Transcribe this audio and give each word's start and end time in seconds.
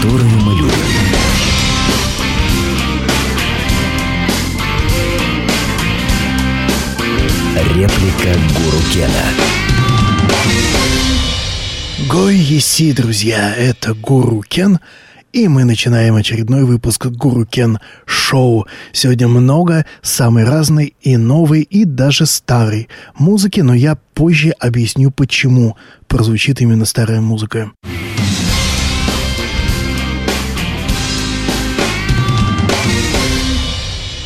которые 0.00 0.30
мы 0.30 0.54
любим. 0.54 0.70
Реплика 7.74 8.38
Гуру 8.54 8.78
Кена. 8.92 9.24
Гой 12.08 12.36
еси, 12.36 12.92
друзья, 12.92 13.54
это 13.54 13.92
Гуру 13.92 14.40
Кен, 14.40 14.80
и 15.34 15.48
мы 15.48 15.64
начинаем 15.64 16.16
очередной 16.16 16.64
выпуск 16.64 17.06
Гуру 17.06 17.44
Кен 17.44 17.78
Шоу. 18.06 18.66
Сегодня 18.92 19.28
много 19.28 19.84
самой 20.00 20.44
разной 20.44 20.94
и 21.02 21.18
новой, 21.18 21.60
и 21.60 21.84
даже 21.84 22.24
старой 22.24 22.88
музыки, 23.18 23.60
но 23.60 23.74
я 23.74 23.98
позже 24.14 24.52
объясню, 24.58 25.10
почему 25.10 25.76
прозвучит 26.08 26.62
именно 26.62 26.86
старая 26.86 27.20
музыка. 27.20 27.72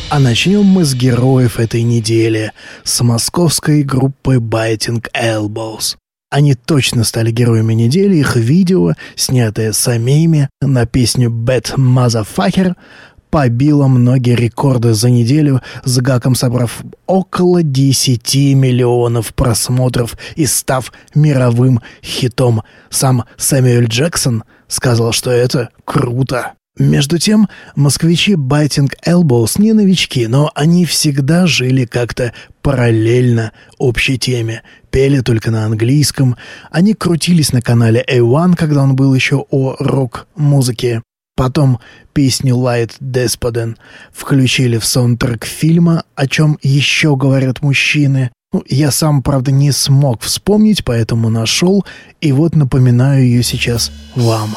А 0.07 0.19
начнем 0.19 0.63
мы 0.63 0.85
с 0.85 0.93
героев 0.93 1.59
этой 1.59 1.81
недели, 1.81 2.51
с 2.83 3.01
московской 3.01 3.81
группы 3.81 4.35
Biting 4.35 5.03
Elbows. 5.13 5.97
Они 6.29 6.53
точно 6.53 7.03
стали 7.03 7.31
героями 7.31 7.73
недели, 7.73 8.17
их 8.17 8.35
видео, 8.35 8.93
снятое 9.15 9.71
самими 9.73 10.47
на 10.61 10.85
песню 10.85 11.29
«Bad 11.31 11.75
Motherfucker», 11.75 12.75
побило 13.31 13.87
многие 13.87 14.35
рекорды 14.35 14.93
за 14.93 15.09
неделю, 15.09 15.61
с 15.83 15.97
гаком 15.97 16.35
собрав 16.35 16.83
около 17.07 17.63
10 17.63 18.35
миллионов 18.55 19.33
просмотров 19.33 20.17
и 20.35 20.45
став 20.45 20.93
мировым 21.15 21.81
хитом. 22.03 22.61
Сам 22.91 23.25
Сэмюэль 23.37 23.87
Джексон 23.87 24.43
сказал, 24.67 25.13
что 25.13 25.31
это 25.31 25.69
круто. 25.83 26.53
Между 26.77 27.17
тем, 27.19 27.47
москвичи 27.75 28.33
Biting 28.33 28.91
Elbows 29.05 29.61
не 29.61 29.71
новички, 29.71 30.27
но 30.27 30.51
они 30.55 30.85
всегда 30.85 31.47
жили 31.47 31.85
как-то 31.85 32.33
параллельно 32.61 33.53
общей 33.77 34.17
теме. 34.17 34.61
Пели 34.91 35.21
только 35.21 35.51
на 35.51 35.65
английском. 35.65 36.35
Они 36.71 36.93
крутились 36.93 37.53
на 37.53 37.61
канале 37.61 38.03
A1, 38.05 38.55
когда 38.57 38.83
он 38.83 38.97
был 38.97 39.13
еще 39.13 39.45
о 39.51 39.77
рок-музыке. 39.79 41.01
Потом 41.37 41.79
песню 42.13 42.55
Light 42.55 42.91
Despotен 42.99 43.77
включили 44.11 44.77
в 44.77 44.85
саундтрек 44.85 45.45
фильма 45.45 46.03
«О 46.15 46.27
чем 46.27 46.57
еще 46.61 47.15
говорят 47.15 47.61
мужчины». 47.61 48.31
Ну, 48.51 48.63
я 48.67 48.91
сам, 48.91 49.23
правда, 49.23 49.51
не 49.51 49.71
смог 49.71 50.21
вспомнить, 50.21 50.83
поэтому 50.83 51.29
нашел, 51.29 51.85
и 52.19 52.33
вот 52.33 52.55
напоминаю 52.55 53.23
ее 53.23 53.43
сейчас 53.43 53.91
вам. 54.15 54.55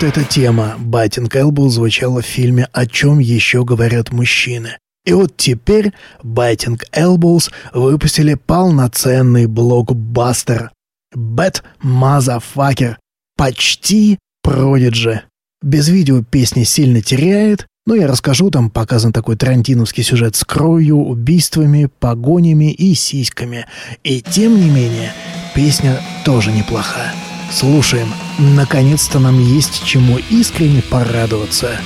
Вот 0.00 0.08
эта 0.08 0.24
тема 0.24 0.76
Баттинг 0.78 1.36
Элбл 1.36 1.68
звучала 1.68 2.22
в 2.22 2.24
фильме 2.24 2.66
«О 2.72 2.86
чем 2.86 3.18
еще 3.18 3.66
говорят 3.66 4.12
мужчины». 4.12 4.78
И 5.04 5.12
вот 5.12 5.36
теперь 5.36 5.92
Biting 6.24 6.80
Elbows 6.94 7.50
выпустили 7.74 8.32
полноценный 8.32 9.44
блокбастер 9.44 10.70
Bad 11.14 11.62
Motherfucker. 11.82 12.96
Почти 13.36 14.18
Продиджи. 14.42 15.20
Без 15.60 15.88
видео 15.90 16.22
песня 16.22 16.64
сильно 16.64 17.02
теряет, 17.02 17.66
но 17.84 17.94
я 17.94 18.06
расскажу, 18.06 18.50
там 18.50 18.70
показан 18.70 19.12
такой 19.12 19.36
тарантиновский 19.36 20.02
сюжет 20.02 20.34
с 20.34 20.44
кровью, 20.44 20.96
убийствами, 20.96 21.90
погонями 21.98 22.72
и 22.72 22.94
сиськами. 22.94 23.66
И 24.02 24.22
тем 24.22 24.56
не 24.56 24.70
менее, 24.70 25.12
песня 25.54 26.00
тоже 26.24 26.52
неплоха. 26.52 27.12
Слушаем. 27.50 28.12
Наконец-то 28.38 29.18
нам 29.18 29.40
есть 29.40 29.84
чему 29.84 30.18
искренне 30.30 30.82
порадоваться. 30.82 31.80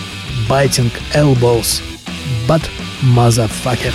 Biting 0.48 0.92
Elbows. 1.14 1.82
But 2.46 2.62
Motherfucker. 3.02 3.92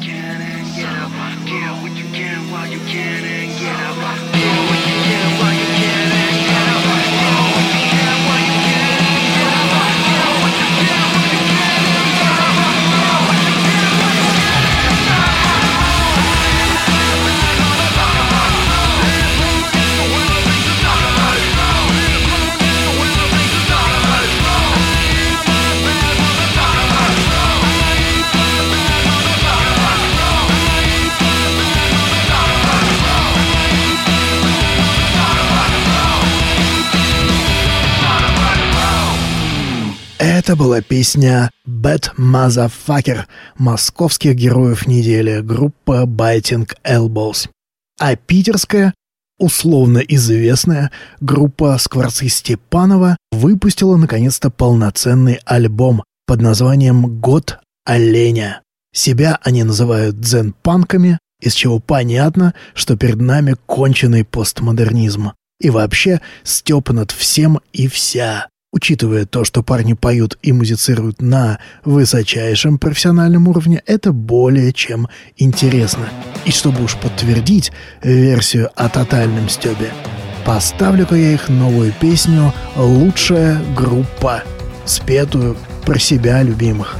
can 0.00 0.40
and 0.40 0.66
get 0.74 0.88
up, 0.98 1.12
get 1.46 1.82
what 1.82 1.92
you 1.92 2.04
can 2.12 2.50
while 2.50 2.66
you 2.66 2.78
can. 2.80 3.29
Это 40.50 40.58
была 40.58 40.80
песня 40.80 41.48
«Bad 41.64 42.16
Motherfucker» 42.18 43.26
московских 43.56 44.34
героев 44.34 44.88
недели, 44.88 45.42
группа 45.42 46.06
Biting 46.06 46.68
Elbows. 46.82 47.48
А 48.00 48.16
питерская, 48.16 48.92
условно 49.38 49.98
известная 49.98 50.90
группа 51.20 51.78
Скворцы 51.78 52.28
Степанова 52.28 53.16
выпустила 53.30 53.96
наконец-то 53.96 54.50
полноценный 54.50 55.38
альбом 55.44 56.02
под 56.26 56.42
названием 56.42 57.20
«Год 57.20 57.60
оленя». 57.84 58.62
Себя 58.92 59.38
они 59.44 59.62
называют 59.62 60.18
дзен-панками, 60.18 61.20
из 61.40 61.54
чего 61.54 61.78
понятно, 61.78 62.54
что 62.74 62.96
перед 62.96 63.20
нами 63.20 63.54
конченый 63.66 64.24
постмодернизм. 64.24 65.30
И 65.60 65.70
вообще 65.70 66.20
степ 66.42 66.90
над 66.90 67.12
всем 67.12 67.60
и 67.72 67.86
вся. 67.86 68.48
Учитывая 68.72 69.26
то, 69.26 69.42
что 69.42 69.64
парни 69.64 69.94
поют 69.94 70.38
и 70.42 70.52
музицируют 70.52 71.20
на 71.20 71.58
высочайшем 71.84 72.78
профессиональном 72.78 73.48
уровне, 73.48 73.82
это 73.84 74.12
более 74.12 74.72
чем 74.72 75.08
интересно. 75.36 76.08
И 76.44 76.52
чтобы 76.52 76.84
уж 76.84 76.96
подтвердить 76.96 77.72
версию 78.02 78.70
о 78.76 78.88
тотальном 78.88 79.48
стебе, 79.48 79.90
поставлю-ка 80.46 81.16
я 81.16 81.32
их 81.32 81.48
новую 81.48 81.92
песню 82.00 82.54
«Лучшая 82.76 83.60
группа», 83.74 84.44
спетую 84.84 85.56
про 85.84 85.98
себя 85.98 86.40
любимых. 86.44 86.96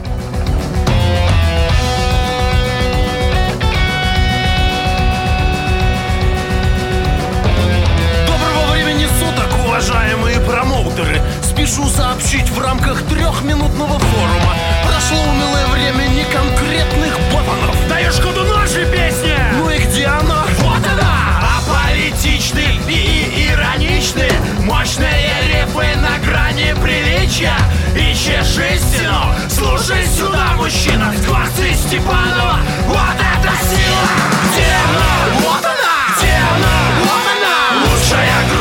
Спешу 11.71 11.89
сообщить 11.89 12.49
в 12.51 12.61
рамках 12.61 13.01
трехминутного 13.03 13.97
форума 13.97 14.55
Прошло 14.85 15.23
унылое 15.23 15.67
время 15.69 16.09
неконкретных 16.09 17.17
ботанов 17.33 17.89
Даешь 17.89 18.19
ходу 18.19 18.43
нашей 18.43 18.87
песни 18.87 19.37
Ну 19.53 19.71
и 19.71 19.79
где 19.79 20.07
она? 20.07 20.47
Вот 20.59 20.85
она! 20.85 21.59
Аполитичны 21.59 22.81
и 22.89 23.53
ироничны 23.53 24.29
Мощные 24.65 25.31
рифы 25.47 25.97
на 26.01 26.19
грани 26.27 26.75
приличия 26.83 27.55
Ищешь 27.95 28.59
истину? 28.59 29.33
Слушай 29.49 30.05
сюда, 30.07 30.55
мужчина 30.57 31.15
Скворцы 31.23 31.73
Степанова 31.75 32.59
Вот 32.89 33.15
это 33.15 33.55
сила! 33.63 34.09
Где 34.51 34.67
она? 34.89 35.39
Вот 35.39 35.65
она! 35.65 36.17
Где 36.19 36.33
она? 36.33 36.77
Вот 37.05 37.23
она! 37.31 37.93
Лучшая 37.93 38.49
группа 38.49 38.60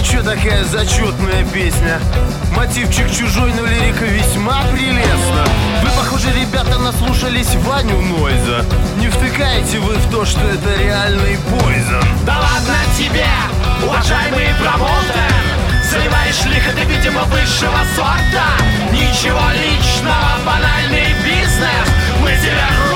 ничего, 0.00 0.22
такая 0.22 0.64
зачетная 0.64 1.44
песня. 1.52 2.00
Мотивчик 2.56 3.10
чужой, 3.10 3.52
но 3.52 3.66
лирика 3.66 4.04
весьма 4.04 4.62
прелестна. 4.72 5.44
Вы, 5.82 5.90
похоже, 5.90 6.28
ребята, 6.32 6.78
наслушались 6.78 7.54
Ваню 7.56 8.00
Нойза. 8.00 8.64
Не 8.96 9.08
втыкаете 9.08 9.78
вы 9.78 9.94
в 9.94 10.10
то, 10.10 10.24
что 10.24 10.40
это 10.40 10.82
реальный 10.82 11.38
пойзон 11.50 12.04
Да 12.24 12.38
ладно 12.38 12.76
тебе, 12.98 13.26
уважаемый 13.82 14.48
промоутер 14.60 15.32
Заливаешь 15.90 16.44
лихо 16.46 16.72
ты, 16.72 16.84
видимо, 16.84 17.22
высшего 17.24 17.80
сорта. 17.96 18.56
Ничего 18.92 19.42
личного, 19.52 20.38
банальный 20.46 21.14
бизнес. 21.24 21.88
Мы 22.22 22.30
тебе 22.36 22.89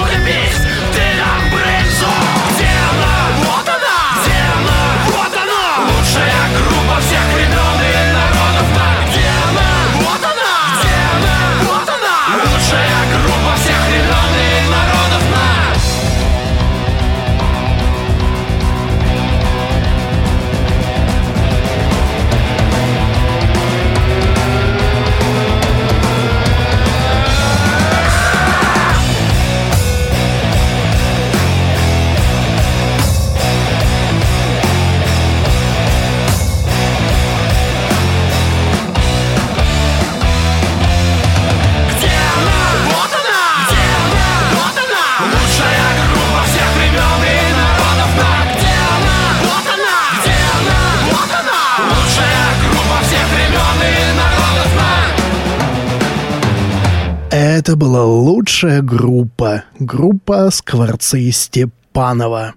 Это 57.57 57.77
была 57.77 58.05
лучшая 58.05 58.83
группа. 58.83 59.63
Группа 59.79 60.51
Скворцы 60.51 61.31
Степанова. 61.31 62.57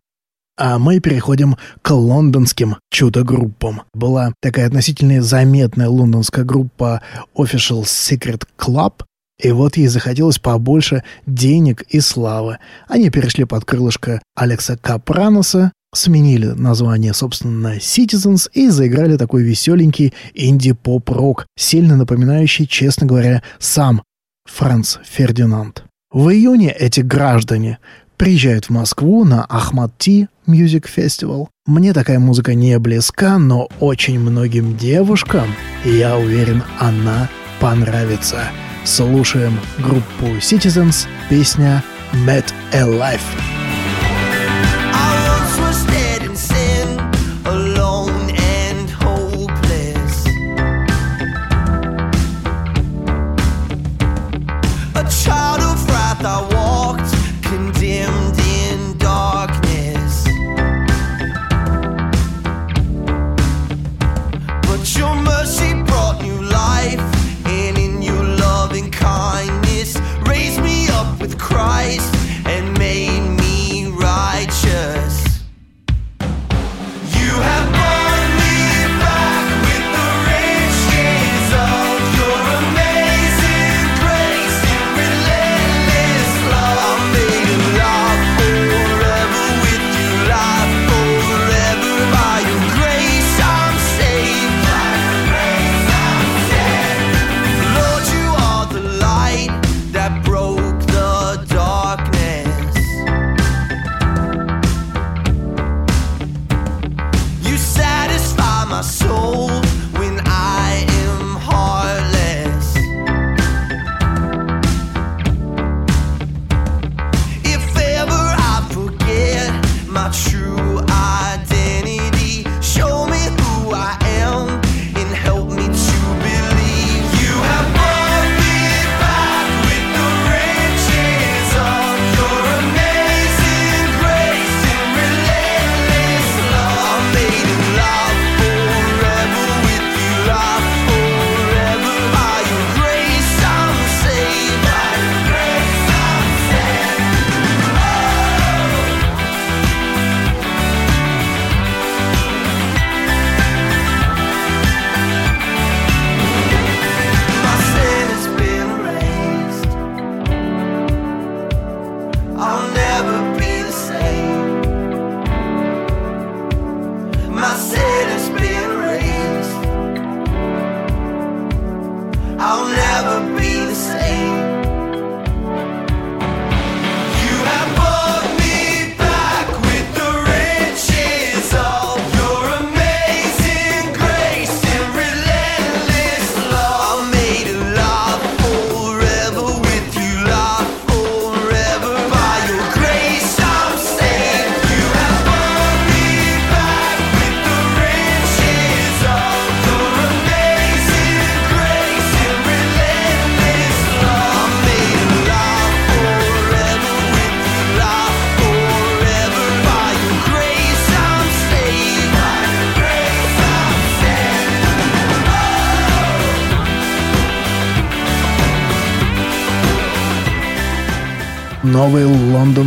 А 0.58 0.80
мы 0.80 1.00
переходим 1.00 1.56
к 1.84 1.92
лондонским 1.92 2.78
чудо-группам. 2.90 3.84
Была 3.94 4.34
такая 4.42 4.66
относительно 4.66 5.22
заметная 5.22 5.88
лондонская 5.88 6.44
группа 6.44 7.04
Official 7.36 7.84
Secret 7.84 8.46
Club, 8.58 9.04
и 9.40 9.52
вот 9.52 9.78
ей 9.78 9.86
захотелось 9.86 10.40
побольше 10.40 11.04
денег 11.28 11.84
и 11.84 12.00
славы. 12.00 12.58
Они 12.88 13.12
перешли 13.12 13.46
под 13.46 13.66
крылышко 13.66 14.20
Алекса 14.36 14.78
Капраноса, 14.78 15.74
сменили 15.94 16.48
название, 16.48 17.14
собственно, 17.14 17.70
на 17.70 17.78
Citizens 17.78 18.50
и 18.52 18.70
заиграли 18.70 19.16
такой 19.16 19.44
веселенький 19.44 20.16
инди-поп-рок, 20.34 21.46
сильно 21.56 21.96
напоминающий, 21.98 22.66
честно 22.66 23.06
говоря, 23.06 23.44
сам 23.60 24.02
Франц 24.48 24.98
Фердинанд. 25.04 25.84
В 26.12 26.30
июне 26.30 26.72
эти 26.72 27.02
граждане 27.02 27.80
приезжают 28.18 28.66
в 28.66 28.70
Москву 28.72 29.24
на 29.26 29.46
Ахмад 29.46 29.92
Ти 29.98 30.28
Music 30.48 30.86
Festival. 30.96 31.48
Мне 31.66 31.94
такая 31.94 32.20
музыка 32.20 32.54
не 32.56 32.80
близка, 32.80 33.38
но 33.38 33.68
очень 33.80 34.20
многим 34.20 34.76
девушкам, 34.78 35.48
я 35.86 36.18
уверен, 36.18 36.64
она 36.80 37.30
понравится. 37.60 38.40
Слушаем 38.86 39.60
группу 39.80 40.26
Citizens, 40.40 41.08
песня 41.30 41.84
Met 42.26 42.46
Alive. 42.72 43.67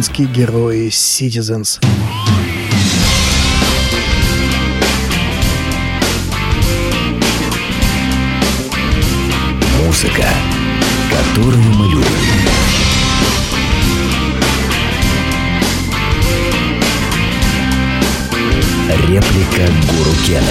Лондонские 0.01 0.29
герои 0.29 0.89
Citizens. 0.89 1.79
Музыка, 9.85 10.27
которую 11.11 11.63
мы 11.75 11.87
любим. 11.91 12.07
Реплика 19.07 19.71
Гуру 19.91 20.15
Кена. 20.27 20.45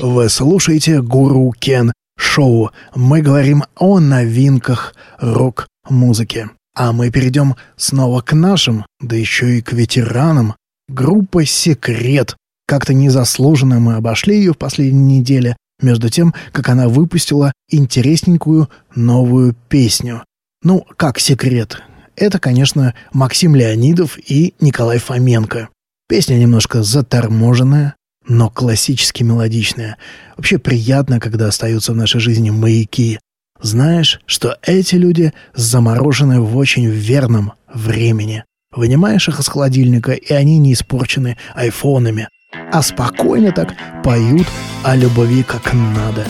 Вы 0.00 0.28
слушаете 0.28 1.00
Гуру 1.00 1.54
Кен 1.58 1.92
шоу. 2.18 2.70
Мы 2.94 3.22
говорим 3.22 3.64
о 3.76 3.98
новинках 3.98 4.94
рок-музыки. 5.18 6.50
А 6.76 6.92
мы 6.92 7.10
перейдем 7.10 7.56
снова 7.76 8.20
к 8.20 8.34
нашим, 8.34 8.84
да 9.00 9.16
еще 9.16 9.58
и 9.58 9.62
к 9.62 9.72
ветеранам. 9.72 10.54
Группа 10.88 11.44
«Секрет». 11.46 12.36
Как-то 12.68 12.92
незаслуженно 12.92 13.80
мы 13.80 13.94
обошли 13.94 14.36
ее 14.36 14.52
в 14.52 14.58
последней 14.58 15.18
неделе, 15.18 15.56
между 15.80 16.08
тем, 16.08 16.34
как 16.52 16.68
она 16.68 16.88
выпустила 16.88 17.52
интересненькую 17.70 18.68
новую 18.94 19.54
песню. 19.68 20.24
Ну, 20.62 20.86
как 20.96 21.18
секрет? 21.18 21.82
Это, 22.14 22.38
конечно, 22.38 22.94
Максим 23.12 23.54
Леонидов 23.54 24.18
и 24.18 24.54
Николай 24.60 24.98
Фоменко. 24.98 25.68
Песня 26.08 26.34
немножко 26.36 26.82
заторможенная, 26.82 27.94
но 28.26 28.50
классически 28.50 29.22
мелодичная. 29.22 29.96
Вообще 30.36 30.58
приятно, 30.58 31.20
когда 31.20 31.48
остаются 31.48 31.92
в 31.92 31.96
нашей 31.96 32.20
жизни 32.20 32.50
маяки. 32.50 33.18
Знаешь, 33.60 34.20
что 34.26 34.56
эти 34.62 34.96
люди 34.96 35.32
заморожены 35.54 36.40
в 36.40 36.56
очень 36.56 36.86
верном 36.86 37.52
времени. 37.72 38.44
Вынимаешь 38.74 39.28
их 39.28 39.40
из 39.40 39.48
холодильника, 39.48 40.12
и 40.12 40.32
они 40.32 40.58
не 40.58 40.74
испорчены 40.74 41.38
айфонами, 41.54 42.28
а 42.72 42.82
спокойно 42.82 43.52
так 43.52 43.74
поют 44.04 44.46
о 44.84 44.94
любви 44.96 45.42
как 45.42 45.72
надо. 45.72 46.26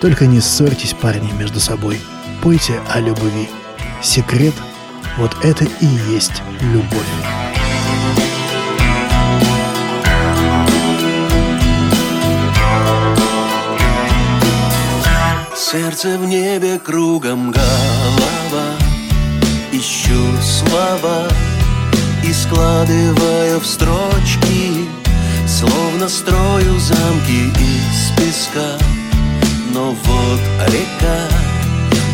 Только 0.00 0.26
не 0.26 0.40
ссорьтесь, 0.40 0.94
парни, 0.94 1.30
между 1.38 1.60
собой. 1.60 1.98
Пойте 2.42 2.80
о 2.92 3.00
любви. 3.00 3.48
Секрет— 4.02 4.54
вот 5.18 5.36
это 5.44 5.64
и 5.64 5.86
есть 6.10 6.42
любовь. 6.60 7.71
Сердце 15.72 16.18
в 16.18 16.26
небе 16.26 16.78
кругом 16.78 17.50
голова. 17.50 18.76
Ищу 19.72 20.22
слова 20.42 21.26
и 22.22 22.30
складываю 22.30 23.58
в 23.58 23.64
строчки 23.64 24.86
Словно 25.48 26.10
строю 26.10 26.78
замки 26.78 27.50
из 27.58 28.10
песка. 28.18 28.76
Но 29.72 29.92
вот 29.92 30.40
река, 30.66 31.28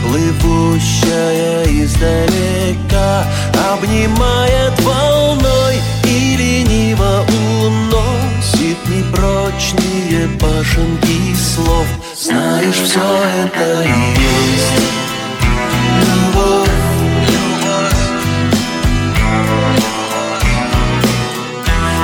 плывущая 0.07 1.65
издалека 1.65 3.27
Обнимает 3.73 4.81
волной 4.83 5.83
и 6.05 6.37
лениво 6.37 7.27
уносит 7.65 8.79
Непрочные 8.87 10.29
башенки 10.41 11.28
слов. 11.59 11.87
Знаешь, 12.17 12.77
все 12.77 13.01
это 13.01 13.83
и 13.83 14.01
есть 14.21 14.75
любовь. 16.01 16.69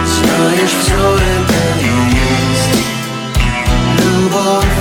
Знаешь, 0.06 0.74
все 0.82 1.02
это 1.34 1.60
и 1.80 1.94
есть 2.24 2.76
любовь. 3.98 4.74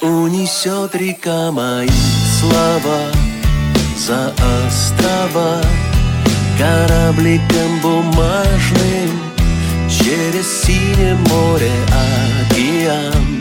Унесет 0.00 0.94
река 0.94 1.50
мои 1.52 1.88
слова 2.40 3.00
за 3.96 4.34
острова 4.66 5.60
Корабликом 6.60 7.80
бумажным 7.82 9.18
Через 9.88 10.62
синее 10.62 11.14
море 11.30 11.72
океан 12.50 13.40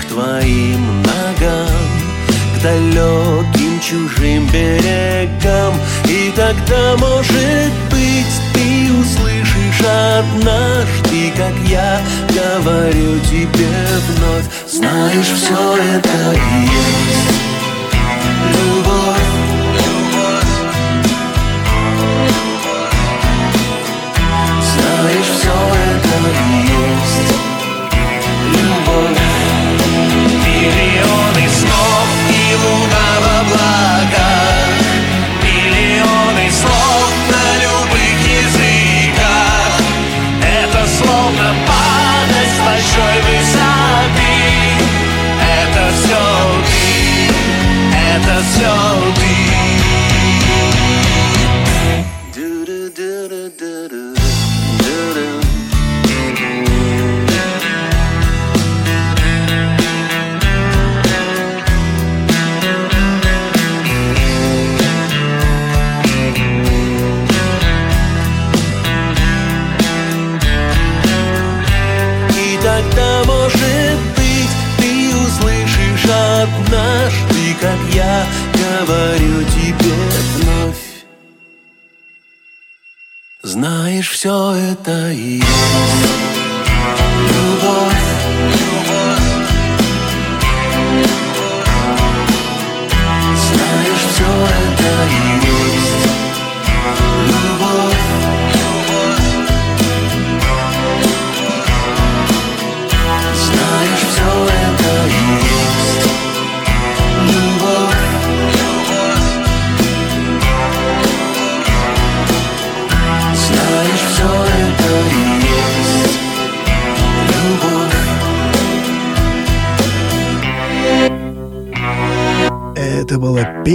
К 0.00 0.04
твоим 0.06 1.02
ногам 1.02 1.68
К 2.56 2.62
далеким 2.62 3.78
чужим 3.82 4.46
берегам. 4.46 5.74
И 6.06 6.32
тогда, 6.34 6.96
может 6.96 7.72
быть, 7.90 8.34
ты 8.54 8.90
услышишь 8.94 9.86
однажды 9.86 11.34
Как 11.36 11.52
я 11.68 12.00
говорю 12.30 13.20
тебе 13.30 13.68
вновь. 14.08 14.46
Знаешь, 14.66 15.26
все 15.26 15.76
это 15.76 16.32
и 16.32 16.62
есть 16.62 17.53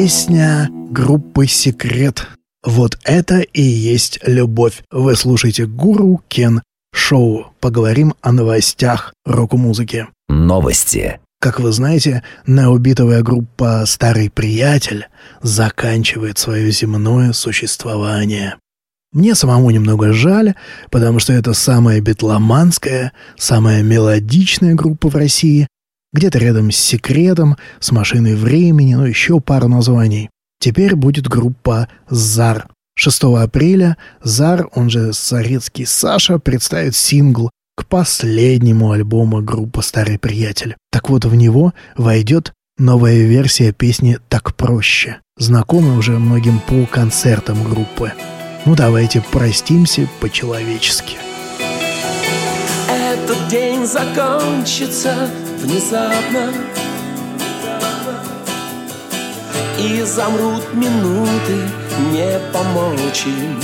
песня 0.02 0.70
группы 0.72 1.46
«Секрет». 1.46 2.26
Вот 2.66 2.98
это 3.04 3.40
и 3.40 3.62
есть 3.62 4.20
любовь. 4.26 4.82
Вы 4.90 5.18
слушаете 5.18 5.66
«Гуру 5.66 6.24
Кен 6.30 6.62
Шоу». 6.94 7.48
Поговорим 7.60 8.14
о 8.22 8.32
новостях 8.32 9.14
рок-музыки. 9.26 10.08
Новости. 10.30 11.20
Как 11.42 11.60
вы 11.60 11.74
знаете, 11.74 12.24
необитовая 12.48 13.24
группа 13.24 13.84
«Старый 13.86 14.30
приятель» 14.30 15.08
заканчивает 15.42 16.38
свое 16.38 16.72
земное 16.72 17.34
существование. 17.34 18.56
Мне 19.12 19.36
самому 19.36 19.70
немного 19.70 20.14
жаль, 20.14 20.56
потому 20.92 21.20
что 21.20 21.34
это 21.34 21.52
самая 21.52 22.00
битломанская, 22.00 23.12
самая 23.38 23.84
мелодичная 23.84 24.76
группа 24.76 25.10
в 25.10 25.16
России, 25.16 25.68
Где-то 26.12 26.40
рядом 26.40 26.72
с 26.72 26.78
«Секретом», 26.78 27.58
с 27.80 27.92
«Машиной 27.92 28.36
времени», 28.36 28.96
ну 28.96 29.06
еще 29.06 29.40
пару 29.40 29.68
названий. 29.68 30.30
Теперь 30.60 30.96
будет 30.96 31.28
группа 31.28 31.88
«Зар». 32.10 32.68
6 32.96 33.24
апреля 33.38 33.96
Зар, 34.24 34.68
он 34.74 34.90
же 34.90 35.14
Зарецкий 35.14 35.86
Саша, 35.86 36.40
представит 36.40 36.96
сингл 36.96 37.52
к 37.78 37.86
последнему 37.86 38.92
альбому 38.92 39.42
группы 39.42 39.84
«Старый 39.84 40.18
приятель». 40.18 40.76
Так 40.92 41.10
вот, 41.10 41.26
в 41.26 41.36
него 41.36 41.74
войдет 41.96 42.54
новая 42.80 43.22
версия 43.26 43.72
песни 43.72 44.18
«Так 44.30 44.56
проще», 44.56 45.20
знакомая 45.38 45.96
уже 45.96 46.18
многим 46.18 46.60
по 46.60 46.86
концертам 46.88 47.64
группы. 47.64 48.14
Ну 48.66 48.76
давайте 48.76 49.22
простимся 49.22 50.10
по-человечески. 50.20 51.18
Этот 52.90 53.48
день 53.48 53.86
закончится 53.86 55.30
внезапно 55.62 56.54
И 59.78 60.02
замрут 60.04 60.74
минуты, 60.74 61.70
не 62.12 62.40
помолчим. 62.52 63.60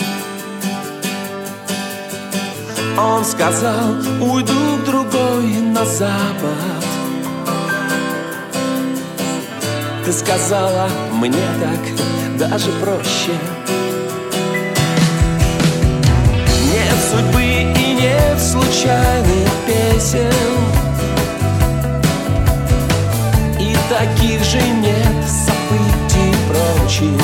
Он 2.98 3.26
сказал, 3.26 3.92
уйду 4.22 4.78
к 4.78 4.86
другой 4.86 5.48
на 5.74 5.84
запад 5.86 6.86
Ты 10.06 10.14
сказала, 10.14 10.88
мне 11.12 11.44
так 11.60 12.40
даже 12.40 12.72
проще 12.82 13.34
Нет 16.72 16.96
судьбы 17.12 17.44
и 17.44 17.94
нет 17.96 18.40
случайных 18.40 19.50
песен 19.68 20.45
таких 24.00 24.44
же 24.44 24.62
нет 24.62 25.16
событий 25.26 26.36
прочих. 26.50 27.22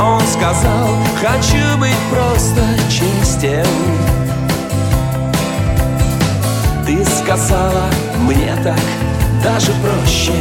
Он 0.00 0.20
сказал, 0.26 0.88
хочу 1.20 1.78
быть 1.78 1.94
просто 2.10 2.62
честен 2.90 3.64
Ты 6.84 7.04
сказала, 7.04 7.84
мне 8.18 8.54
так 8.62 8.80
даже 9.42 9.72
проще 9.82 10.32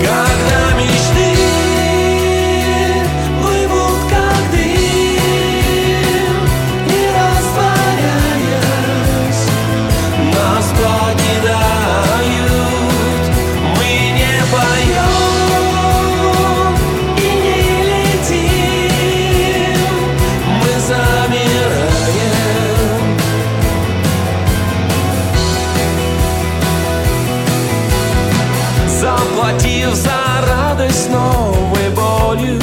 Когда 0.00 0.76
мечты 0.76 1.27
Заплатив 29.38 29.94
за 29.94 30.10
радость 30.48 31.10
новой 31.10 31.90
болью 31.90 32.58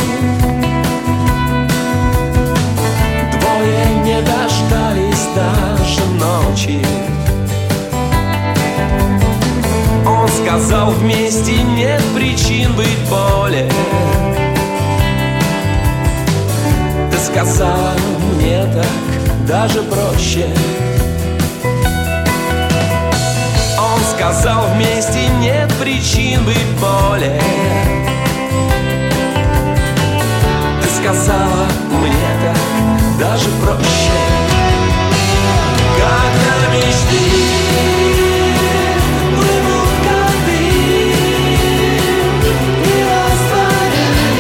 Двое 3.31 3.85
не 4.03 4.21
дождались 4.21 5.25
даже 5.33 6.05
ночи. 6.19 6.85
Он 10.05 10.27
сказал 10.27 10.91
вместе 10.91 11.63
нет 11.63 12.01
причин 12.13 12.73
быть 12.73 13.09
более 13.09 13.71
Ты 17.09 17.17
сказала 17.17 17.95
мне 18.35 18.65
так 18.73 19.47
даже 19.47 19.81
проще 19.83 20.49
сказал 24.25 24.65
вместе 24.73 25.27
нет 25.39 25.71
причин 25.79 26.43
быть 26.45 26.67
более 26.79 27.39
Ты 30.81 30.87
сказала 30.89 31.67
мне 31.91 32.27
так 32.41 32.57
даже 33.19 33.49
проще 33.61 34.15
мечты 36.73 37.25
как 40.03 40.33
дым 42.41 42.65
и 42.83 42.95
растворяясь 43.07 44.35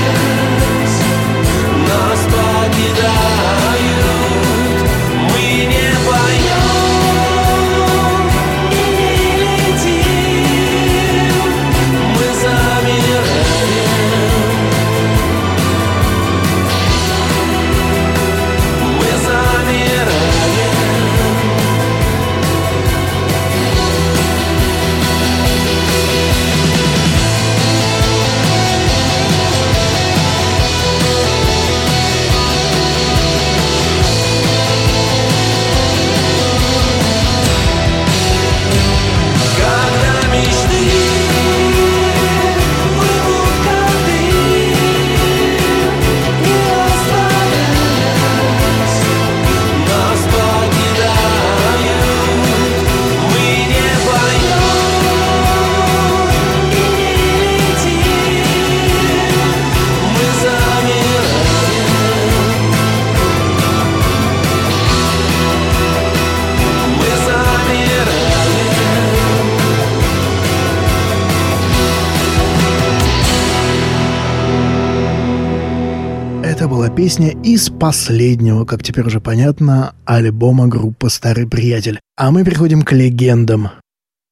из 77.55 77.69
последнего, 77.69 78.65
как 78.65 78.83
теперь 78.83 79.05
уже 79.05 79.21
понятно, 79.21 79.95
альбома 80.03 80.67
группы 80.67 81.09
«Старый 81.09 81.47
приятель». 81.47 82.01
А 82.17 82.29
мы 82.29 82.43
переходим 82.43 82.81
к 82.81 82.91
легендам. 82.91 83.69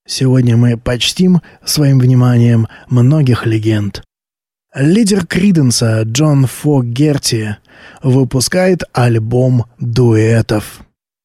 Сегодня 0.05 0.57
мы 0.57 0.75
почтим 0.75 1.41
своим 1.63 1.99
вниманием 1.99 2.67
многих 2.89 3.45
легенд. 3.45 4.03
Лидер 4.75 5.25
Криденса 5.25 6.01
Джон 6.01 6.47
Фогерти 6.47 7.55
выпускает 8.01 8.83
альбом 8.91 9.67
дуэтов. 9.79 10.81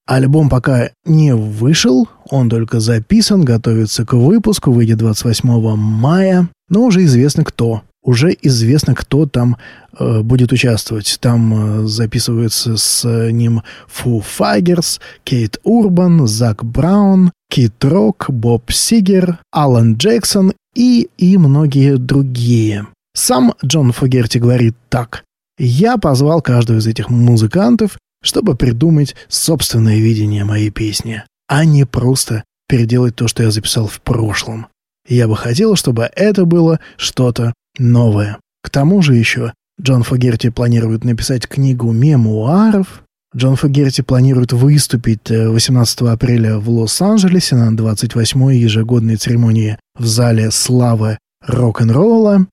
Альбом 0.06 0.48
пока 0.48 0.90
не 1.04 1.34
вышел, 1.34 2.08
он 2.30 2.48
только 2.48 2.78
записан, 2.78 3.44
готовится 3.44 4.06
к 4.06 4.12
выпуску, 4.12 4.70
выйдет 4.70 4.98
28 4.98 5.74
мая, 5.74 6.48
но 6.68 6.84
уже 6.84 7.02
известно 7.02 7.44
кто. 7.44 7.82
Уже 8.08 8.34
известно, 8.40 8.94
кто 8.94 9.26
там 9.26 9.58
э, 9.98 10.22
будет 10.22 10.50
участвовать. 10.50 11.18
Там 11.20 11.82
э, 11.82 11.86
записываются 11.86 12.78
с 12.78 13.06
ним 13.30 13.64
Фу 13.86 14.20
Файгерс, 14.20 14.98
Кейт 15.24 15.58
Урбан, 15.62 16.26
Зак 16.26 16.64
Браун, 16.64 17.32
Кит 17.50 17.84
Рок, 17.84 18.30
Боб 18.30 18.72
Сигер, 18.72 19.40
Алан 19.52 19.96
Джексон 19.96 20.54
и, 20.74 21.10
и 21.18 21.36
многие 21.36 21.98
другие. 21.98 22.86
Сам 23.14 23.52
Джон 23.62 23.92
Фогерти 23.92 24.38
говорит 24.38 24.74
так. 24.88 25.24
«Я 25.58 25.98
позвал 25.98 26.40
каждого 26.40 26.78
из 26.78 26.86
этих 26.86 27.10
музыкантов, 27.10 27.98
чтобы 28.22 28.56
придумать 28.56 29.16
собственное 29.28 29.98
видение 29.98 30.46
моей 30.46 30.70
песни, 30.70 31.24
а 31.46 31.66
не 31.66 31.84
просто 31.84 32.44
переделать 32.70 33.16
то, 33.16 33.28
что 33.28 33.42
я 33.42 33.50
записал 33.50 33.86
в 33.86 34.00
прошлом. 34.00 34.68
Я 35.06 35.28
бы 35.28 35.36
хотел, 35.36 35.76
чтобы 35.76 36.08
это 36.16 36.46
было 36.46 36.80
что-то 36.96 37.52
новое. 37.78 38.38
К 38.62 38.70
тому 38.70 39.02
же 39.02 39.14
еще 39.14 39.52
Джон 39.80 40.02
Фогерти 40.02 40.50
планирует 40.50 41.04
написать 41.04 41.46
книгу 41.46 41.92
мемуаров. 41.92 43.04
Джон 43.36 43.56
Фогерти 43.56 44.00
планирует 44.00 44.52
выступить 44.52 45.30
э, 45.30 45.48
18 45.48 46.00
апреля 46.02 46.58
в 46.58 46.68
Лос-Анджелесе 46.68 47.56
на 47.56 47.74
28-й 47.74 48.58
ежегодной 48.58 49.16
церемонии 49.16 49.78
в 49.96 50.06
зале 50.06 50.50
славы 50.50 51.18
рок-н-ролла. 51.46 52.46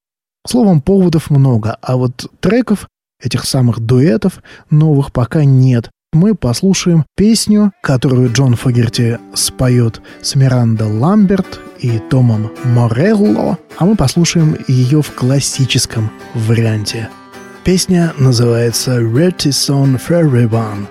Словом, 0.45 0.81
поводов 0.81 1.31
много, 1.31 1.77
а 1.81 1.95
вот 1.95 2.29
треков, 2.39 2.88
этих 3.23 3.45
самых 3.45 3.79
дуэтов, 3.79 4.43
новых 4.69 5.11
пока 5.11 5.43
нет 5.43 5.89
мы 6.15 6.34
послушаем 6.34 7.06
песню, 7.15 7.71
которую 7.82 8.32
Джон 8.32 8.56
Фогерти 8.56 9.19
споет 9.34 10.01
с 10.21 10.34
Миранда 10.36 10.88
Ламберт 10.88 11.60
и 11.80 11.99
Томом 12.10 12.51
Морелло, 12.63 13.60
а 13.78 13.86
мы 13.86 13.95
послушаем 13.95 14.58
ее 14.67 15.01
в 15.01 15.12
классическом 15.12 16.10
варианте. 16.34 17.10
Песня 17.63 18.13
называется 18.17 18.99
«Retty 18.99 19.49
Song 19.49 19.99
for 19.99 20.23
Everyone», 20.23 20.88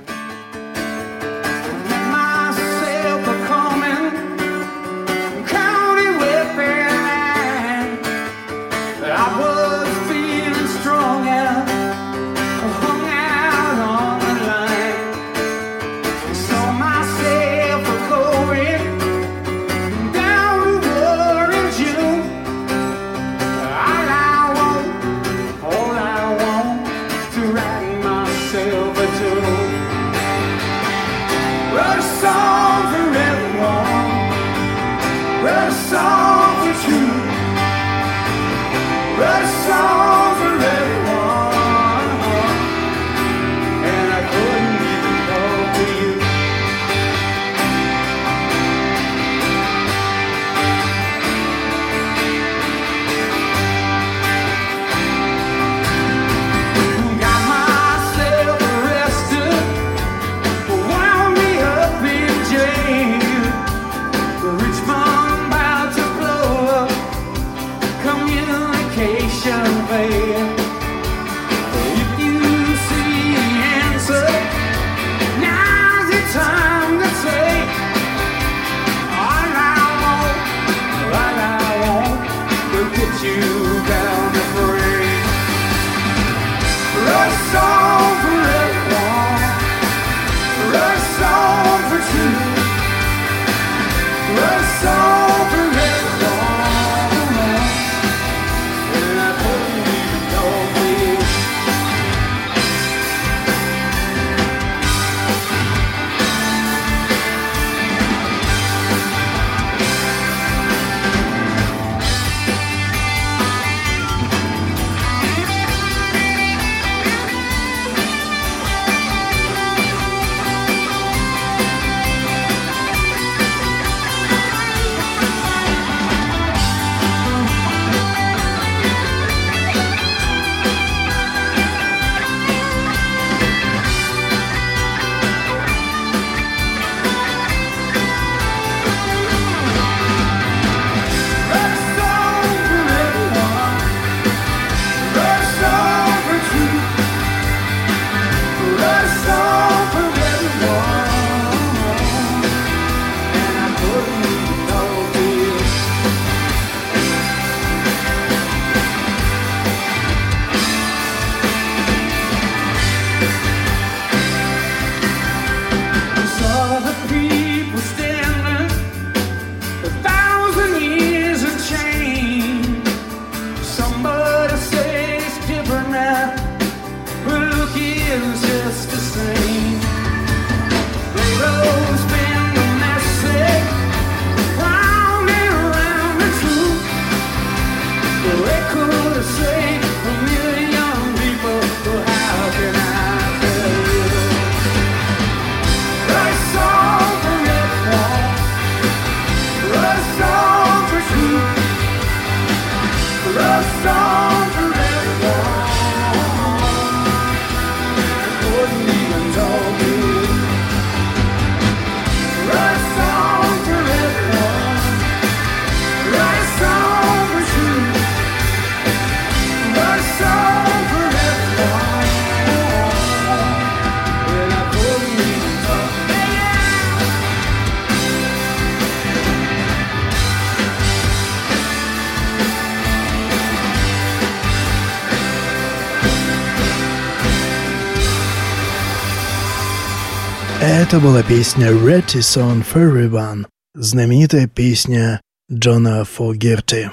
Это 240.94 241.02
была 241.02 241.24
песня 241.24 241.72
«Ready 241.72 242.20
Song 242.20 242.64
for 242.64 242.88
Everyone», 242.88 243.46
знаменитая 243.74 244.46
песня 244.46 245.20
Джона 245.52 246.04
Фогерти. 246.04 246.88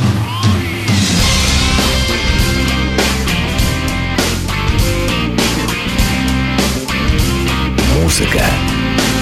Музыка, 8.02 8.44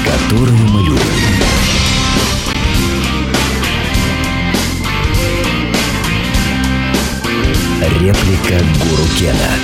которую 0.05 0.55
мы 0.55 0.83
любим. 0.85 1.01
Реплика 7.99 8.63
Гуру 8.79 9.09
Кена. 9.19 9.59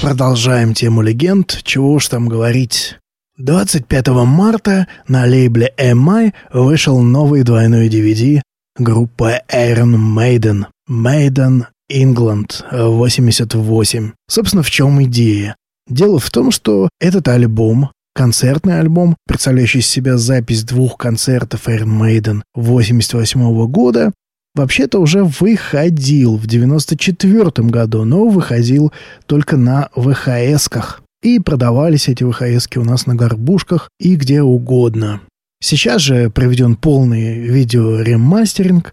Продолжаем 0.00 0.72
тему 0.72 1.02
легенд, 1.02 1.60
чего 1.62 1.92
уж 1.92 2.08
там 2.08 2.26
говорить. 2.26 2.96
25 3.36 4.08
марта 4.24 4.86
на 5.06 5.26
лейбле 5.26 5.74
EMI 5.76 6.32
вышел 6.54 7.02
новый 7.02 7.42
двойной 7.42 7.88
DVD 7.88 8.40
группы 8.78 9.40
Iron 9.52 9.96
Maiden. 9.96 10.64
Maiden 10.88 11.66
England 11.92 12.64
88. 12.72 14.12
Собственно, 14.26 14.62
в 14.62 14.70
чем 14.70 15.02
идея? 15.04 15.54
Дело 15.86 16.18
в 16.18 16.30
том, 16.30 16.50
что 16.50 16.88
этот 16.98 17.28
альбом, 17.28 17.90
концертный 18.14 18.80
альбом, 18.80 19.16
представляющий 19.26 19.80
из 19.80 19.86
себя 19.86 20.16
запись 20.16 20.64
двух 20.64 20.96
концертов 20.96 21.68
Iron 21.68 22.00
Maiden 22.00 22.40
88 22.54 23.66
года, 23.66 24.12
вообще-то 24.54 24.98
уже 24.98 25.24
выходил 25.24 26.36
в 26.36 26.46
94 26.46 27.68
году, 27.68 28.04
но 28.04 28.28
выходил 28.28 28.92
только 29.26 29.56
на 29.56 29.88
ВХС-ках. 29.94 31.02
И 31.22 31.38
продавались 31.38 32.08
эти 32.08 32.24
ВХСки 32.24 32.78
у 32.78 32.84
нас 32.84 33.06
на 33.06 33.14
горбушках 33.14 33.90
и 33.98 34.16
где 34.16 34.42
угодно. 34.42 35.20
Сейчас 35.62 36.00
же 36.00 36.30
проведен 36.30 36.76
полный 36.76 37.38
видео-ремастеринг. 37.40 38.92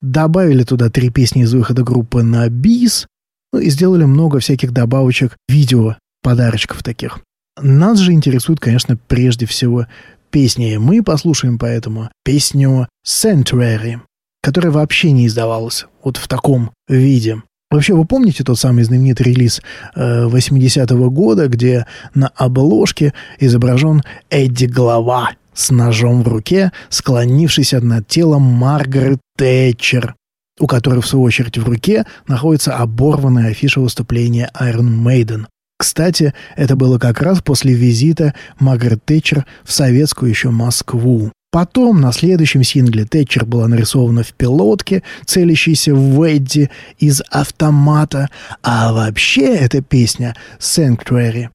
Добавили 0.00 0.62
туда 0.64 0.88
три 0.88 1.10
песни 1.10 1.42
из 1.42 1.52
выхода 1.52 1.82
группы 1.82 2.22
на 2.22 2.48
бис. 2.48 3.06
Ну 3.52 3.60
и 3.60 3.68
сделали 3.68 4.04
много 4.04 4.40
всяких 4.40 4.72
добавочек 4.72 5.36
видео, 5.48 5.96
подарочков 6.22 6.82
таких. 6.82 7.20
Нас 7.60 7.98
же 7.98 8.12
интересует, 8.12 8.60
конечно, 8.60 8.96
прежде 8.96 9.46
всего 9.46 9.86
песни. 10.30 10.76
Мы 10.76 11.02
послушаем 11.02 11.58
поэтому 11.58 12.10
песню 12.24 12.88
Sanctuary, 13.06 14.00
которая 14.46 14.70
вообще 14.70 15.10
не 15.10 15.26
издавалась 15.26 15.86
вот 16.04 16.18
в 16.18 16.28
таком 16.28 16.70
виде. 16.86 17.42
Вообще, 17.68 17.94
вы 17.94 18.04
помните 18.04 18.44
тот 18.44 18.56
самый 18.56 18.84
знаменитый 18.84 19.26
релиз 19.26 19.60
э, 19.96 20.28
80-го 20.28 21.10
года, 21.10 21.48
где 21.48 21.84
на 22.14 22.28
обложке 22.28 23.12
изображен 23.40 24.04
Эдди 24.30 24.66
Глава 24.66 25.30
с 25.52 25.72
ножом 25.72 26.22
в 26.22 26.28
руке, 26.28 26.70
склонившийся 26.90 27.80
над 27.80 28.06
телом 28.06 28.42
Маргарет 28.42 29.18
Тэтчер, 29.36 30.14
у 30.60 30.68
которой, 30.68 31.00
в 31.00 31.08
свою 31.08 31.24
очередь, 31.24 31.58
в 31.58 31.66
руке 31.66 32.06
находится 32.28 32.76
оборванная 32.76 33.50
афиша 33.50 33.80
выступления 33.80 34.48
Iron 34.60 35.02
Maiden. 35.02 35.46
Кстати, 35.76 36.34
это 36.54 36.76
было 36.76 37.00
как 37.00 37.20
раз 37.20 37.42
после 37.42 37.74
визита 37.74 38.32
Маргарет 38.60 39.04
Тэтчер 39.04 39.44
в 39.64 39.72
советскую 39.72 40.30
еще 40.30 40.50
Москву. 40.50 41.32
Потом 41.56 42.02
на 42.02 42.12
следующем 42.12 42.62
сингле 42.62 43.06
Тэтчер 43.06 43.46
была 43.46 43.66
нарисована 43.66 44.22
в 44.22 44.34
пилотке, 44.34 45.02
целящейся 45.24 45.94
в 45.94 46.22
Эдди 46.22 46.68
из 46.98 47.22
автомата, 47.30 48.28
а 48.62 48.92
вообще 48.92 49.56
эта 49.56 49.80
песня 49.80 50.36
«Sanctuary» 50.58 51.48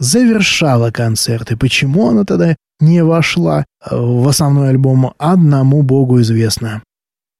завершала 0.00 0.90
концерт, 0.90 1.52
и 1.52 1.54
почему 1.54 2.08
она 2.08 2.24
тогда 2.24 2.56
не 2.80 3.04
вошла 3.04 3.64
в 3.88 4.26
основной 4.26 4.70
альбом, 4.70 5.14
одному 5.16 5.82
богу 5.84 6.20
известно. 6.22 6.82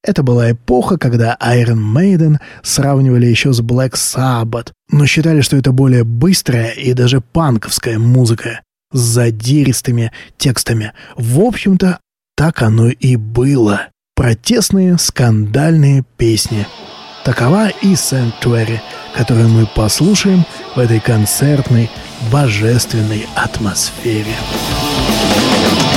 Это 0.01 0.23
была 0.23 0.51
эпоха, 0.51 0.97
когда 0.97 1.35
Iron 1.41 1.93
Maiden 1.93 2.37
сравнивали 2.63 3.25
еще 3.25 3.51
с 3.51 3.59
Black 3.59 3.95
Sabbath, 3.95 4.71
но 4.89 5.05
считали, 5.07 5.41
что 5.41 5.57
это 5.57 5.73
более 5.73 6.05
быстрая 6.05 6.71
и 6.71 6.93
даже 6.93 7.19
панковская 7.19 7.99
музыка 7.99 8.61
с 8.91 8.99
задиристыми 8.99 10.11
текстами. 10.37 10.93
В 11.15 11.39
общем-то, 11.41 11.99
так 12.35 12.61
оно 12.61 12.89
и 12.89 13.15
было. 13.15 13.87
Протестные, 14.15 14.97
скандальные 14.97 16.03
песни. 16.17 16.65
Такова 17.23 17.69
и 17.69 17.93
Sanctuary, 17.93 18.79
которую 19.15 19.49
мы 19.49 19.67
послушаем 19.67 20.45
в 20.75 20.79
этой 20.79 20.99
концертной, 20.99 21.89
божественной 22.31 23.27
атмосфере. 23.35 24.35
Say, 25.37 25.96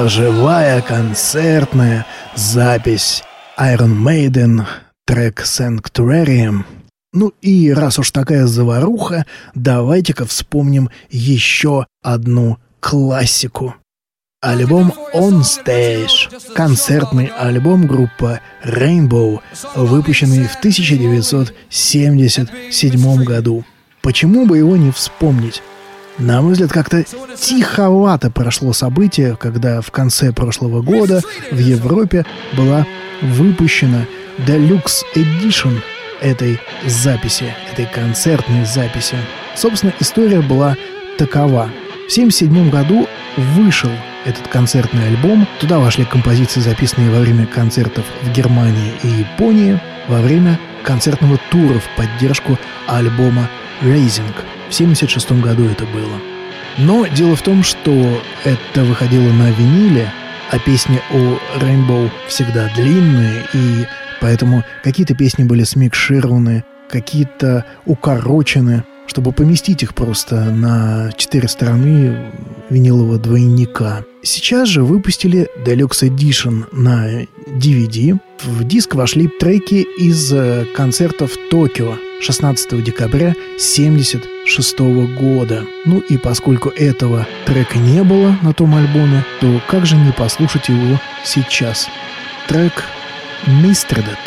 была 0.00 0.08
живая 0.08 0.80
концертная 0.80 2.06
запись 2.34 3.22
Iron 3.58 4.02
Maiden, 4.02 4.64
трек 5.04 5.42
Sanctuarium. 5.42 6.64
Ну 7.12 7.34
и 7.42 7.70
раз 7.70 7.98
уж 7.98 8.10
такая 8.10 8.46
заваруха, 8.46 9.26
давайте-ка 9.54 10.24
вспомним 10.24 10.88
еще 11.10 11.84
одну 12.02 12.56
классику. 12.80 13.74
Альбом 14.40 14.94
On 15.12 15.42
Stage, 15.42 16.54
концертный 16.54 17.26
альбом 17.26 17.86
группы 17.86 18.40
Rainbow, 18.64 19.40
выпущенный 19.74 20.46
в 20.46 20.56
1977 20.56 23.24
году. 23.24 23.66
Почему 24.00 24.46
бы 24.46 24.56
его 24.56 24.78
не 24.78 24.92
вспомнить? 24.92 25.62
На 26.20 26.42
мой 26.42 26.52
взгляд, 26.52 26.70
как-то 26.70 27.02
тиховато 27.38 28.30
прошло 28.30 28.74
событие, 28.74 29.36
когда 29.36 29.80
в 29.80 29.90
конце 29.90 30.32
прошлого 30.32 30.82
года 30.82 31.22
в 31.50 31.58
Европе 31.58 32.26
была 32.52 32.86
выпущена 33.22 34.04
Deluxe 34.46 35.02
Edition 35.16 35.80
этой 36.20 36.60
записи, 36.86 37.54
этой 37.72 37.86
концертной 37.86 38.66
записи. 38.66 39.16
Собственно, 39.56 39.94
история 39.98 40.42
была 40.42 40.76
такова. 41.16 41.70
В 42.06 42.12
1977 42.12 42.70
году 42.70 43.08
вышел 43.56 43.90
этот 44.26 44.46
концертный 44.48 45.06
альбом. 45.06 45.48
Туда 45.58 45.78
вошли 45.78 46.04
композиции, 46.04 46.60
записанные 46.60 47.10
во 47.10 47.20
время 47.20 47.46
концертов 47.46 48.04
в 48.22 48.30
Германии 48.32 48.92
и 49.02 49.08
Японии, 49.08 49.80
во 50.08 50.20
время 50.20 50.60
концертного 50.82 51.38
тура 51.50 51.78
в 51.78 51.96
поддержку 51.96 52.58
альбома 52.86 53.48
Raising. 53.80 54.59
В 54.70 54.72
1976 54.72 55.32
году 55.42 55.64
это 55.64 55.84
было. 55.86 56.20
Но 56.78 57.04
дело 57.06 57.34
в 57.34 57.42
том, 57.42 57.64
что 57.64 58.22
это 58.44 58.84
выходило 58.84 59.32
на 59.32 59.50
виниле, 59.50 60.12
а 60.48 60.60
песни 60.60 61.00
о 61.10 61.38
Rainbow 61.58 62.08
всегда 62.28 62.70
длинные, 62.76 63.46
и 63.52 63.84
поэтому 64.20 64.62
какие-то 64.84 65.16
песни 65.16 65.42
были 65.42 65.64
смикшированы, 65.64 66.62
какие-то 66.88 67.64
укорочены, 67.84 68.84
чтобы 69.08 69.32
поместить 69.32 69.82
их 69.82 69.92
просто 69.92 70.36
на 70.44 71.10
четыре 71.16 71.48
стороны 71.48 72.30
винилового 72.70 73.18
двойника. 73.18 74.04
Сейчас 74.22 74.68
же 74.68 74.84
выпустили 74.84 75.48
Deluxe 75.66 76.08
Edition 76.08 76.66
на 76.70 77.22
DVD. 77.48 78.20
В 78.44 78.62
диск 78.62 78.94
вошли 78.94 79.26
треки 79.26 79.84
из 79.98 80.32
э, 80.32 80.64
концертов 80.76 81.32
Токио 81.50 81.96
16 82.20 82.82
декабря 82.82 83.30
1976 83.56 84.78
года. 85.18 85.66
Ну 85.84 86.00
и 86.00 86.16
поскольку 86.16 86.68
этого 86.68 87.26
трека 87.46 87.78
не 87.78 88.02
было 88.02 88.36
на 88.42 88.52
том 88.52 88.74
альбоме, 88.74 89.24
то 89.40 89.60
как 89.68 89.86
же 89.86 89.96
не 89.96 90.12
послушать 90.12 90.68
его 90.68 91.00
сейчас? 91.24 91.88
Трек 92.46 92.84
«Мистредет» 93.46 94.18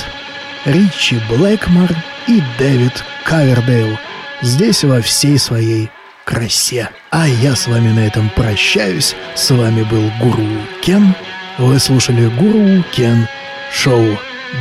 Ричи 0.66 1.20
Блэкмор 1.30 1.90
и 2.28 2.42
Дэвид 2.58 3.04
Кавердейл– 3.26 3.98
здесь 4.44 4.84
во 4.84 5.02
всей 5.02 5.40
своей 5.40 5.90
красе. 6.26 6.90
А 7.10 7.28
я 7.28 7.56
с 7.56 7.68
вами 7.68 7.90
на 7.90 8.06
этом 8.06 8.30
прощаюсь. 8.30 9.16
С 9.36 9.50
вами 9.52 9.84
был 9.84 10.12
Гуру 10.20 10.46
Кен. 10.82 11.16
Вы 11.58 11.80
слушали 11.80 12.28
Гуру 12.28 12.84
Кен 12.92 13.28
Шоу. 13.72 14.18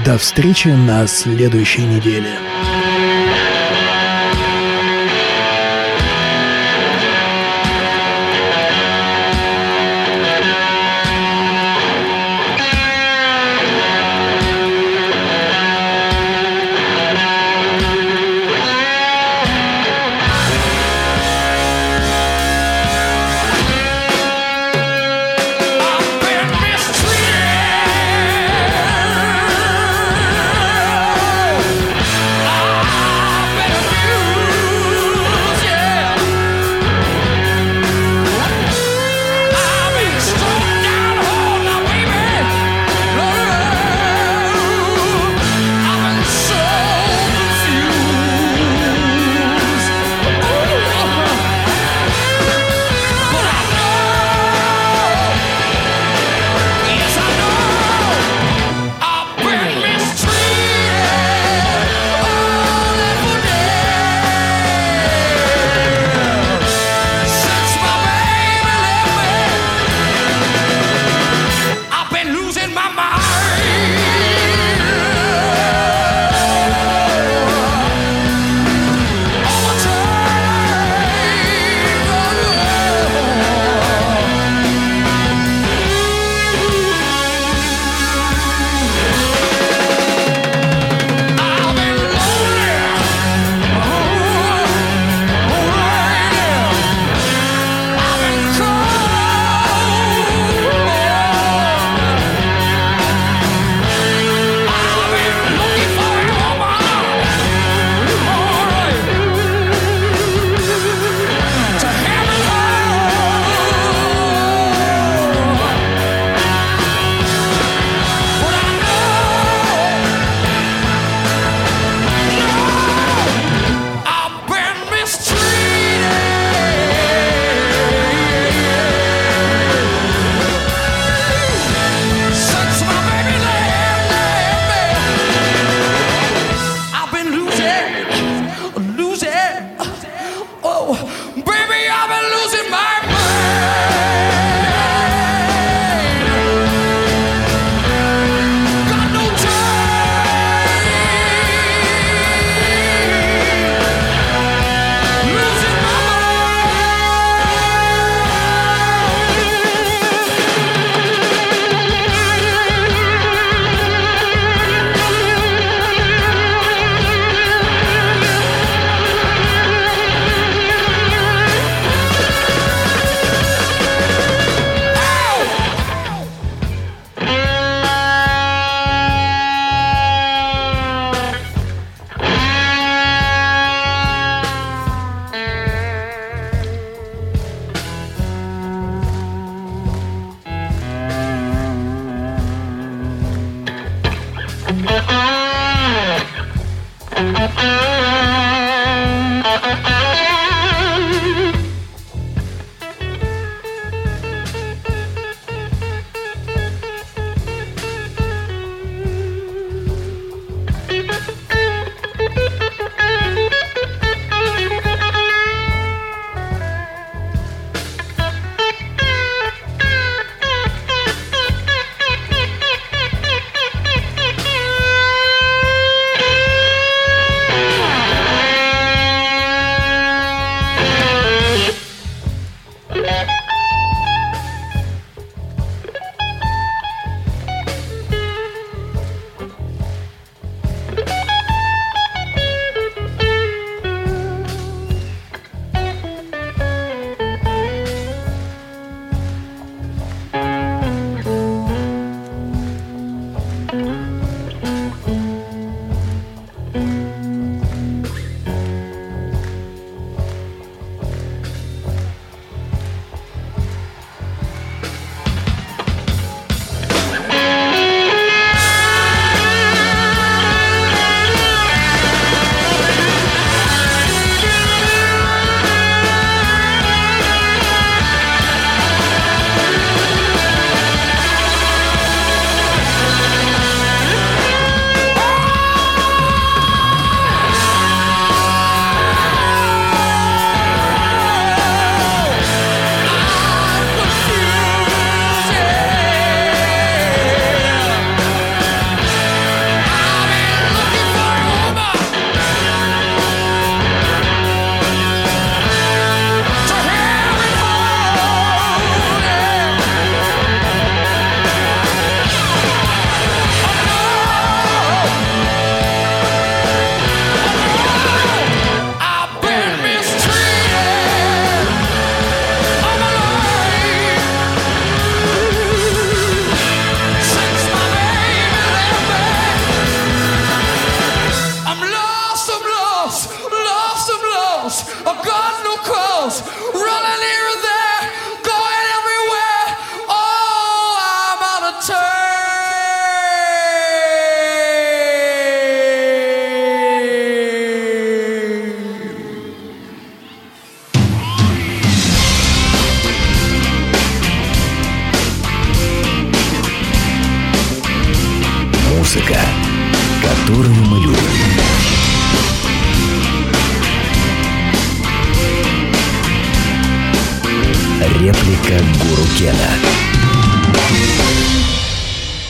До 0.07 0.17
встречи 0.17 0.69
на 0.69 1.07
следующей 1.07 1.83
неделе. 1.83 2.31